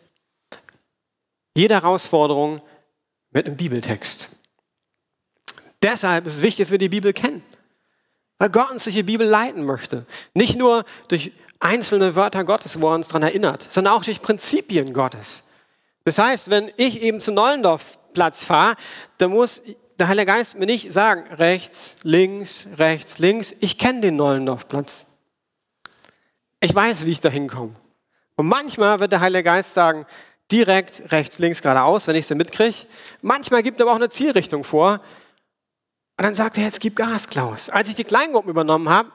[1.57, 2.61] jede Herausforderung
[3.31, 4.37] mit einem Bibeltext.
[5.85, 7.43] Deshalb ist es wichtig, dass wir die Bibel kennen.
[8.39, 10.07] Weil Gott uns durch die Bibel leiten möchte.
[10.33, 14.95] Nicht nur durch einzelne Wörter Gottes, wo er uns daran erinnert, sondern auch durch Prinzipien
[14.95, 15.45] Gottes.
[16.05, 18.77] Das heißt, wenn ich eben zu Neulendorfplatz fahre,
[19.19, 19.63] dann muss
[19.99, 23.55] der Heilige Geist mir nicht sagen, rechts, links, rechts, links.
[23.61, 25.07] Ich kenne den Neulendorfplatz.
[26.61, 27.77] Ich weiß, wie ich da hinkomme.
[28.37, 30.07] Und manchmal wird der Heilige Geist sagen,
[30.51, 32.87] direkt rechts, links, geradeaus, wenn ich sie mitkriege.
[33.21, 35.01] Manchmal gibt er aber auch eine Zielrichtung vor,
[36.17, 37.69] und dann sagt er, jetzt gib Gas, Klaus.
[37.69, 39.11] Als ich die Kleingruppen übernommen habe,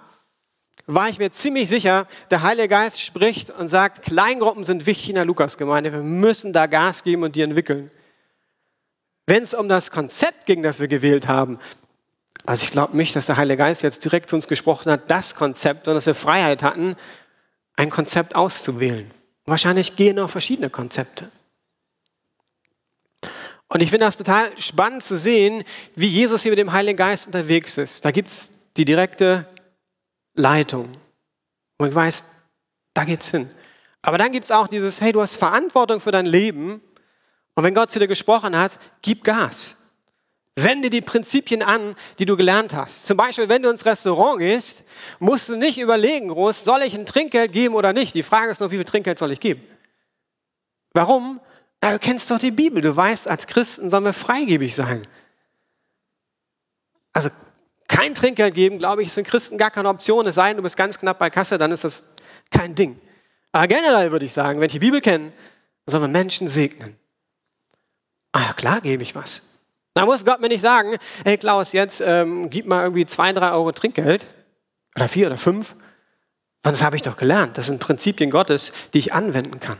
[0.85, 5.15] war ich mir ziemlich sicher, der Heilige Geist spricht und sagt, Kleingruppen sind wichtig in
[5.15, 5.93] der Lukasgemeinde.
[5.93, 7.91] Wir müssen da Gas geben und die entwickeln.
[9.27, 11.59] Wenn es um das Konzept ging, das wir gewählt haben,
[12.45, 15.35] also ich glaube nicht, dass der Heilige Geist jetzt direkt zu uns gesprochen hat, das
[15.35, 16.95] Konzept, sondern dass wir Freiheit hatten,
[17.75, 19.09] ein Konzept auszuwählen.
[19.45, 21.29] Wahrscheinlich gehen auch verschiedene Konzepte.
[23.69, 25.63] Und ich finde das total spannend zu sehen,
[25.95, 28.03] wie Jesus hier mit dem Heiligen Geist unterwegs ist.
[28.03, 29.47] Da gibt es die direkte
[30.33, 30.97] Leitung.
[31.77, 32.23] Und ich weiß,
[32.95, 33.49] da geht's hin.
[34.01, 36.81] Aber dann gibt es auch dieses, hey, du hast Verantwortung für dein Leben.
[37.53, 39.75] Und wenn Gott zu dir gesprochen hat, gib Gas.
[40.55, 43.05] Wende die Prinzipien an, die du gelernt hast.
[43.05, 44.83] Zum Beispiel, wenn du ins Restaurant gehst,
[45.19, 48.15] musst du nicht überlegen, groß, soll ich ein Trinkgeld geben oder nicht?
[48.15, 49.61] Die Frage ist nur, wie viel Trinkgeld soll ich geben?
[50.93, 51.39] Warum?
[51.83, 52.81] Ja, du kennst doch die Bibel.
[52.81, 55.07] Du weißt, als Christen sollen wir freigebig sein.
[57.13, 57.29] Also
[57.87, 60.27] kein Trinkgeld geben, glaube ich, ist für Christen gar keine Option.
[60.27, 62.05] Es sei denn, du bist ganz knapp bei Kasse, dann ist das
[62.51, 62.99] kein Ding.
[63.51, 65.31] Aber generell würde ich sagen, wenn ich die Bibel kenne,
[65.87, 66.97] sollen wir Menschen segnen.
[68.31, 69.41] Ah ja, klar gebe ich was.
[69.95, 73.51] Da muss Gott mir nicht sagen, hey Klaus, jetzt ähm, gib mal irgendwie zwei, drei
[73.51, 74.27] Euro Trinkgeld
[74.95, 75.75] oder vier oder fünf.
[76.61, 77.57] Das habe ich doch gelernt.
[77.57, 79.77] Das sind Prinzipien Gottes, die ich anwenden kann.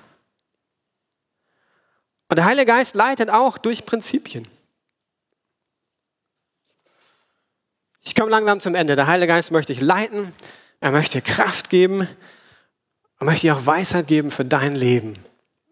[2.30, 4.48] Und der Heilige Geist leitet auch durch Prinzipien.
[8.02, 8.96] Ich komme langsam zum Ende.
[8.96, 10.32] Der Heilige Geist möchte dich leiten,
[10.80, 12.08] er möchte Kraft geben,
[13.20, 15.18] er möchte dir auch Weisheit geben für dein Leben.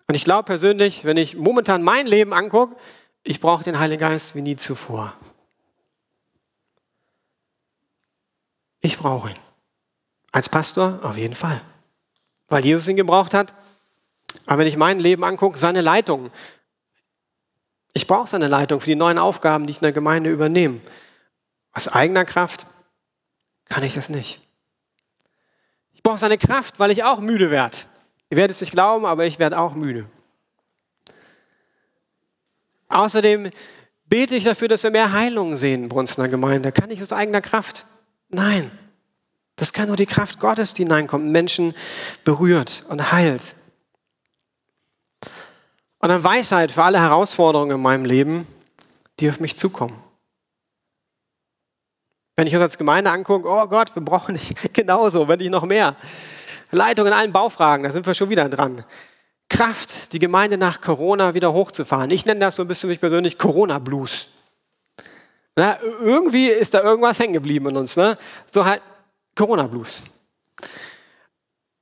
[0.08, 2.76] Und ich glaube persönlich, wenn ich momentan mein Leben angucke,
[3.24, 5.14] ich brauche den Heiligen Geist wie nie zuvor.
[8.80, 9.36] Ich brauche ihn.
[10.32, 11.62] Als Pastor auf jeden Fall.
[12.48, 13.54] Weil Jesus ihn gebraucht hat,
[14.48, 16.32] aber wenn ich mein Leben angucke, seine Leitung.
[17.94, 20.80] Ich brauche seine Leitung für die neuen Aufgaben, die ich in der Gemeinde übernehme.
[21.74, 22.66] Aus eigener Kraft
[23.66, 24.42] kann ich das nicht.
[25.94, 27.76] Ich brauche seine Kraft, weil ich auch müde werde.
[28.30, 30.10] Ihr werdet es nicht glauben, aber ich werde auch müde.
[32.88, 33.52] Außerdem
[34.06, 36.72] bete ich dafür, dass wir mehr Heilung sehen in Brunstener Gemeinde.
[36.72, 37.86] Kann ich aus eigener Kraft?
[38.30, 38.72] Nein.
[39.58, 41.76] Das kann nur die Kraft Gottes, die hineinkommt, Menschen
[42.24, 43.56] berührt und heilt.
[46.08, 48.48] Dann Weisheit für alle Herausforderungen in meinem Leben,
[49.20, 50.02] die auf mich zukommen.
[52.38, 55.66] Wenn ich uns als Gemeinde angucke, oh Gott, wir brauchen nicht genauso, wenn nicht noch
[55.66, 55.96] mehr.
[56.72, 58.86] Leitung in allen Baufragen, da sind wir schon wieder dran.
[59.50, 62.10] Kraft, die Gemeinde nach Corona wieder hochzufahren.
[62.12, 64.30] Ich nenne das so ein bisschen mich persönlich Corona-Blues.
[65.56, 67.98] irgendwie ist da irgendwas hängen geblieben in uns.
[67.98, 68.18] Ne?
[68.46, 68.82] So halt
[69.36, 70.04] Corona-Blues.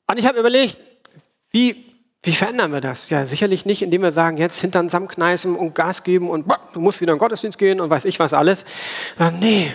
[0.09, 0.79] Und ich habe überlegt,
[1.51, 1.94] wie
[2.25, 3.09] wie verändern wir das?
[3.09, 7.01] Ja, sicherlich nicht, indem wir sagen, jetzt Hintern zusammenkneißen und Gas geben und du musst
[7.01, 8.65] wieder in den Gottesdienst gehen und weiß ich was alles.
[9.19, 9.73] Ja, nee,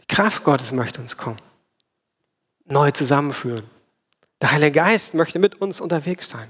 [0.00, 1.40] die Kraft Gottes möchte uns kommen.
[2.66, 3.64] neu zusammenführen.
[4.42, 6.48] Der Heilige Geist möchte mit uns unterwegs sein.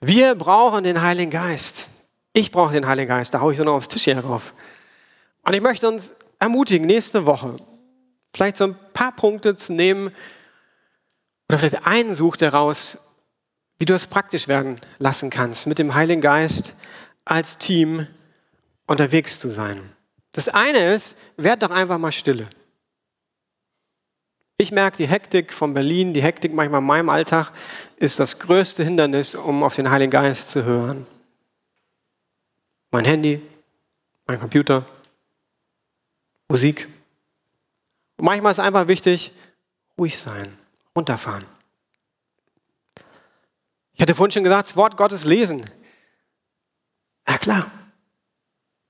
[0.00, 1.88] Wir brauchen den Heiligen Geist.
[2.32, 3.34] Ich brauche den Heiligen Geist.
[3.34, 4.54] Da haue ich nur noch aufs Tisch hier drauf.
[5.42, 7.56] Und ich möchte uns ermutigen, nächste Woche
[8.34, 10.10] vielleicht so ein paar Punkte zu nehmen
[11.48, 12.98] oder vielleicht einen sucht daraus,
[13.78, 16.74] wie du es praktisch werden lassen kannst, mit dem Heiligen Geist
[17.24, 18.06] als Team
[18.86, 19.80] unterwegs zu sein.
[20.32, 22.48] Das eine ist, werd doch einfach mal stille.
[24.56, 27.52] Ich merke, die Hektik von Berlin, die Hektik manchmal in meinem Alltag
[27.96, 31.06] ist das größte Hindernis, um auf den Heiligen Geist zu hören.
[32.92, 33.42] Mein Handy,
[34.26, 34.86] mein Computer,
[36.48, 36.88] Musik.
[38.16, 39.32] Und manchmal ist einfach wichtig,
[39.98, 40.56] ruhig sein,
[40.94, 41.44] runterfahren.
[43.94, 45.64] Ich hatte vorhin schon gesagt, das Wort Gottes lesen.
[47.28, 47.70] Ja klar,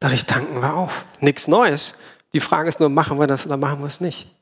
[0.00, 1.04] dadurch tanken wir auf.
[1.20, 1.94] Nichts Neues.
[2.32, 4.34] Die Frage ist nur, machen wir das oder machen wir es nicht?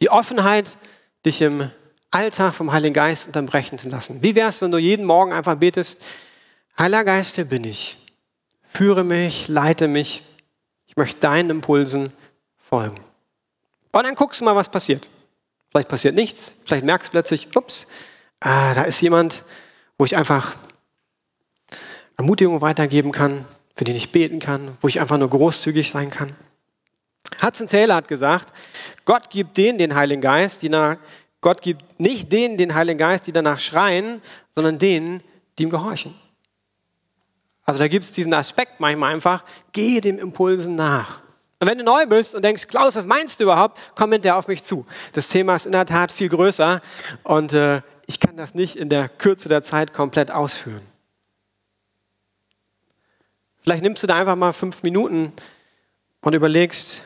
[0.00, 0.76] Die Offenheit,
[1.24, 1.70] dich im
[2.10, 4.22] Alltag vom Heiligen Geist unterbrechen zu lassen.
[4.22, 6.02] Wie wäre es, wenn du jeden Morgen einfach betest,
[6.78, 7.96] Heiliger Geist, hier bin ich.
[8.62, 10.22] Führe mich, leite mich.
[10.86, 12.12] Ich möchte deinen Impulsen
[12.56, 13.00] folgen.
[13.90, 15.08] Und dann guckst du mal, was passiert.
[15.70, 17.86] Vielleicht passiert nichts, vielleicht merkst du plötzlich, ups,
[18.40, 19.44] ah, da ist jemand,
[19.98, 20.54] wo ich einfach
[22.16, 23.44] Ermutigung weitergeben kann,
[23.76, 26.34] für den ich beten kann, wo ich einfach nur großzügig sein kann.
[27.42, 28.52] Hudson Taylor hat gesagt,
[29.04, 30.96] Gott gibt denen den Heiligen Geist, die nach,
[31.40, 34.22] Gott gibt nicht denen den Heiligen Geist, die danach schreien,
[34.54, 35.22] sondern denen,
[35.58, 36.14] die ihm gehorchen.
[37.64, 41.20] Also da gibt es diesen Aspekt manchmal einfach, gehe dem Impulsen nach.
[41.60, 44.46] Und wenn du neu bist und denkst, Klaus, was meinst du überhaupt, komm hinterher auf
[44.46, 44.86] mich zu.
[45.12, 46.80] Das Thema ist in der Tat viel größer
[47.24, 50.82] und äh, ich kann das nicht in der Kürze der Zeit komplett ausführen.
[53.62, 55.32] Vielleicht nimmst du da einfach mal fünf Minuten
[56.20, 57.02] und überlegst,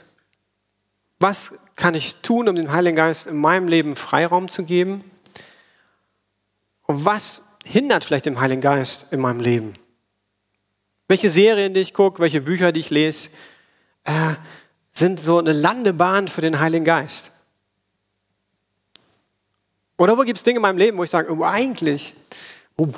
[1.19, 5.03] was kann ich tun, um dem Heiligen Geist in meinem Leben Freiraum zu geben?
[6.83, 9.75] Und was hindert vielleicht den Heiligen Geist in meinem Leben?
[11.09, 13.31] Welche Serien, die ich gucke, welche Bücher, die ich lese,
[14.05, 14.35] äh,
[14.91, 17.33] sind so eine Landebahn für den Heiligen Geist?
[19.97, 22.15] Oder wo gibt es Dinge in meinem Leben, wo ich sage, oh, eigentlich,
[22.77, 22.89] oh,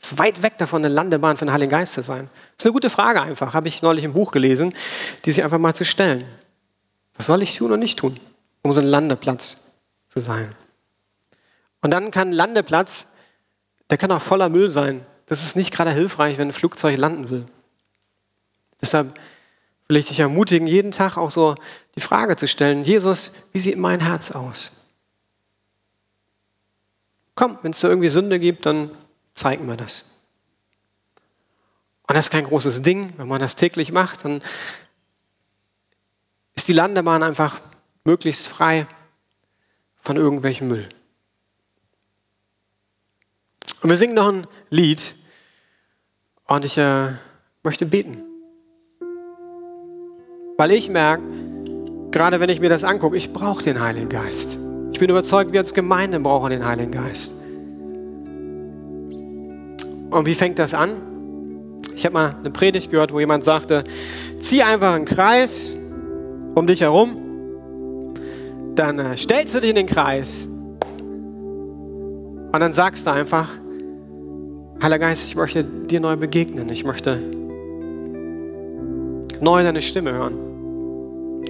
[0.00, 2.28] ist weit weg davon, eine Landebahn für den Heiligen Geist zu sein?
[2.56, 4.74] Das ist eine gute Frage einfach, habe ich neulich im Buch gelesen,
[5.24, 6.26] die sich einfach mal zu stellen.
[7.16, 8.20] Was soll ich tun und nicht tun,
[8.62, 9.58] um so ein Landeplatz
[10.06, 10.54] zu sein?
[11.80, 13.08] Und dann kann ein Landeplatz,
[13.90, 15.04] der kann auch voller Müll sein.
[15.26, 17.46] Das ist nicht gerade hilfreich, wenn ein Flugzeug landen will.
[18.80, 19.18] Deshalb
[19.88, 21.54] will ich dich ermutigen, jeden Tag auch so
[21.94, 24.86] die Frage zu stellen, Jesus, wie sieht mein Herz aus?
[27.34, 28.90] Komm, wenn es da irgendwie Sünde gibt, dann
[29.34, 30.06] zeig mir das.
[32.08, 34.42] Und das ist kein großes Ding, wenn man das täglich macht, dann
[36.54, 37.60] ist die Landebahn einfach
[38.04, 38.86] möglichst frei
[40.00, 40.88] von irgendwelchem Müll.
[43.82, 45.14] Und wir singen noch ein Lied
[46.46, 47.14] und ich äh,
[47.62, 48.24] möchte beten.
[50.58, 51.22] Weil ich merke,
[52.10, 54.58] gerade wenn ich mir das angucke, ich brauche den Heiligen Geist.
[54.92, 57.34] Ich bin überzeugt, wir als Gemeinde brauchen den Heiligen Geist.
[60.10, 60.92] Und wie fängt das an?
[61.94, 63.84] Ich habe mal eine Predigt gehört, wo jemand sagte,
[64.38, 65.70] zieh einfach einen Kreis
[66.54, 68.14] um dich herum,
[68.74, 70.48] dann äh, stellst du dich in den Kreis
[72.52, 73.50] und dann sagst du einfach,
[74.82, 77.18] Heiliger Geist, ich möchte dir neu begegnen, ich möchte
[79.40, 80.45] neu deine Stimme hören.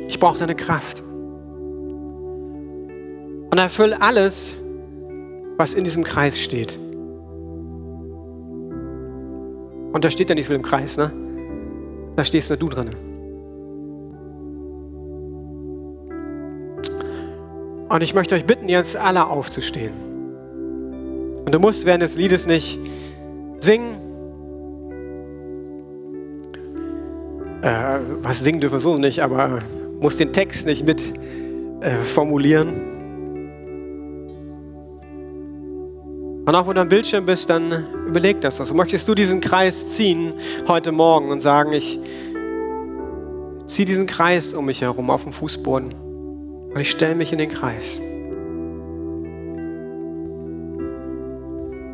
[0.09, 1.03] Ich brauche deine Kraft.
[3.51, 4.57] Und erfüll alles,
[5.57, 6.79] was in diesem Kreis steht.
[9.93, 11.11] Und da steht ja nicht viel im Kreis, ne?
[12.17, 12.91] Da stehst nur du drin.
[17.89, 19.93] Und ich möchte euch bitten, jetzt alle aufzustehen.
[21.45, 22.79] Und du musst während des Liedes nicht
[23.59, 23.95] singen.
[27.63, 29.61] Äh, was singen dürfen wir so nicht, aber
[30.01, 31.03] musst den Text nicht mit
[31.81, 32.69] äh, formulieren.
[36.47, 38.61] Und auch wenn du am Bildschirm bist, dann überleg das.
[38.61, 40.33] Also möchtest du diesen Kreis ziehen
[40.69, 41.99] heute Morgen und sagen, ich
[43.67, 45.93] ziehe diesen Kreis um mich herum auf dem Fußboden.
[45.93, 48.01] Und ich stelle mich in den Kreis.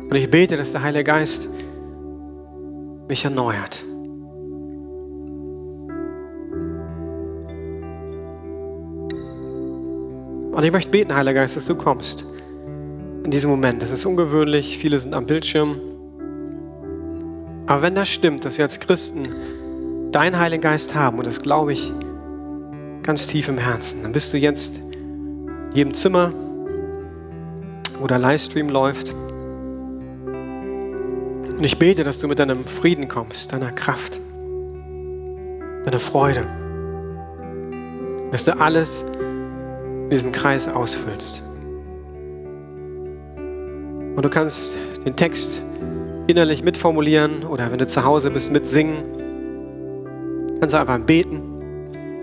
[0.09, 1.49] Und ich bete, dass der Heilige Geist
[3.07, 3.83] mich erneuert.
[10.53, 12.25] Und ich möchte beten, Heiliger Geist, dass du kommst
[13.23, 13.81] in diesem Moment.
[13.81, 15.77] Das ist ungewöhnlich, viele sind am Bildschirm.
[17.65, 19.27] Aber wenn das stimmt, dass wir als Christen
[20.11, 21.91] deinen Heiligen Geist haben, und das glaube ich
[23.01, 26.31] ganz tief im Herzen, dann bist du jetzt in jedem Zimmer,
[27.99, 29.15] wo der Livestream läuft.
[31.49, 34.21] Und ich bete, dass du mit deinem Frieden kommst, deiner Kraft,
[35.85, 36.45] deiner Freude,
[38.31, 39.03] dass du alles
[40.03, 41.43] in diesem Kreis ausfüllst.
[44.15, 45.63] Und du kannst den Text
[46.27, 49.03] innerlich mitformulieren oder wenn du zu Hause bist, mitsingen.
[50.59, 51.41] Kannst du einfach beten.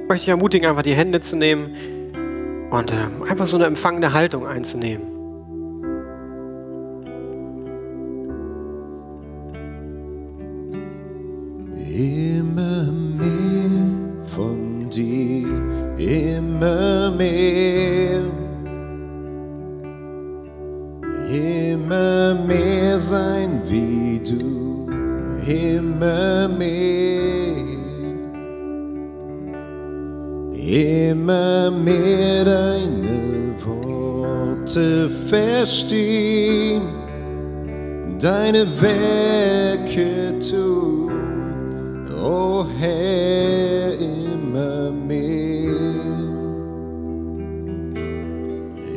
[0.02, 1.74] Ich möchte dich ermutigen, einfach die Hände zu nehmen
[2.70, 5.06] und äh, einfach so eine empfangende Haltung einzunehmen.
[11.92, 15.46] Immer mehr von dir,
[15.98, 17.69] immer mehr.
[23.00, 24.86] Sein wie du,
[25.46, 27.00] immer mehr.
[30.52, 36.82] Immer mehr deine Worte verstehen,
[38.20, 41.10] deine Werke tun,
[42.22, 45.40] o Herr, immer mehr.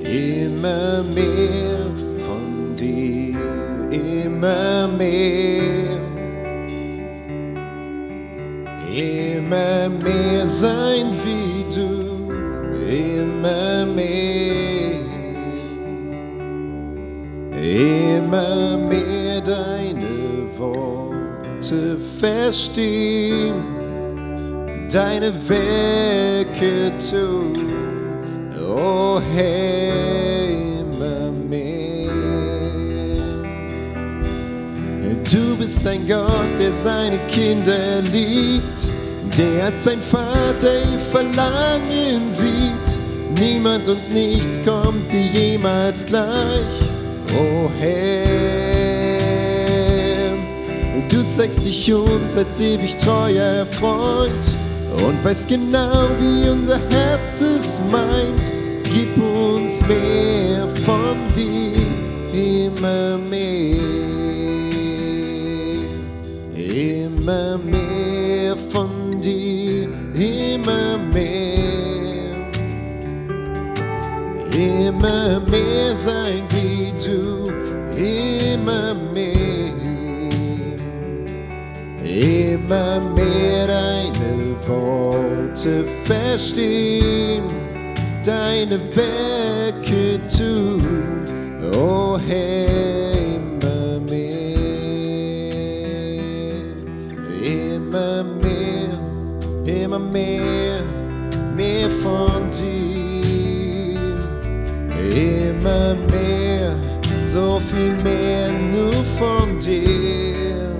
[0.05, 1.72] Immer mehr
[4.43, 6.01] immer mehr.
[8.93, 12.29] Immer mehr sein wie du,
[12.89, 14.99] immer mehr.
[17.55, 23.63] Immer mehr deine Worte verstehen,
[24.91, 27.71] deine Werke tun,
[28.77, 30.12] oh Herr,
[35.63, 38.85] bist ein Gott, der seine Kinder liebt,
[39.37, 42.97] der als sein Vater ihr Verlangen sieht.
[43.39, 46.81] Niemand und nichts kommt dir jemals gleich,
[47.33, 47.93] o Herr.
[51.07, 54.45] Du zeigst dich uns als ewig treuer Freund
[54.97, 58.51] und weißt genau, wie unser Herz es meint.
[58.83, 61.87] Gib uns mehr von dir,
[62.33, 63.92] immer mehr.
[67.25, 72.35] Immer mehr von dir, immer mehr.
[74.51, 77.49] Immer mehr sein wie du,
[77.95, 79.71] immer mehr.
[82.03, 87.43] Immer mehr deine Worte verstehen,
[88.25, 90.83] deine Werke tun,
[91.73, 93.12] oh Herr,
[99.95, 100.81] immer mehr,
[101.55, 103.99] mehr von dir.
[105.15, 106.75] Immer mehr,
[107.23, 110.73] so viel mehr nur von dir.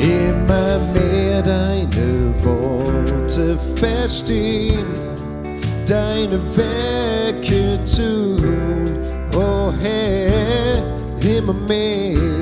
[0.00, 4.86] Immer mehr deine Worte verstehen,
[5.86, 8.96] deine Werke tun,
[9.34, 10.82] oh Herr,
[11.20, 12.37] immer mehr.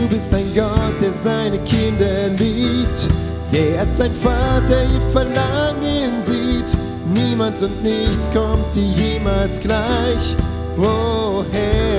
[0.00, 3.06] Du bist ein Gott, der seine Kinder liebt,
[3.52, 6.74] der als sein Vater ihr Verlangen sieht.
[7.12, 10.34] Niemand und nichts kommt dir jemals gleich,
[10.78, 11.90] o Herr.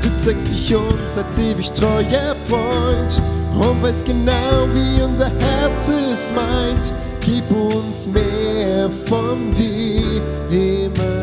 [0.00, 3.20] Du zeigst dich uns als ewig treuer Freund
[3.54, 6.92] und weißt genau, wie unser Herz es meint.
[7.20, 11.17] Gib uns mehr von dir, immer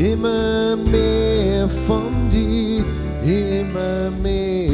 [0.00, 2.82] immer mehr von dir,
[3.22, 4.70] immer mehr.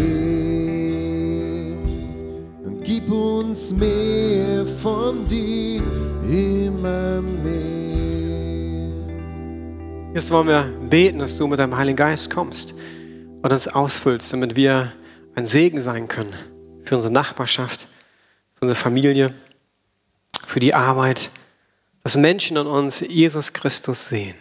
[2.65, 5.83] Und gib uns mehr von dir,
[6.23, 7.67] immer mehr.
[10.15, 12.75] Jetzt wollen wir beten, dass du mit deinem Heiligen Geist kommst
[13.43, 14.93] und uns ausfüllst, damit wir
[15.35, 16.35] ein Segen sein können
[16.85, 17.89] für unsere Nachbarschaft,
[18.55, 19.35] für unsere Familie,
[20.47, 21.31] für die Arbeit,
[22.05, 24.37] dass Menschen an uns Jesus Christus sehen.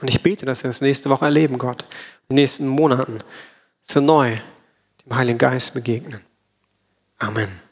[0.00, 1.82] Und ich bete, dass wir das nächste Woche erleben, Gott,
[2.28, 3.20] in den nächsten Monaten,
[3.80, 4.36] so neu
[5.04, 6.20] dem Heiligen Geist begegnen.
[7.18, 7.65] Amen.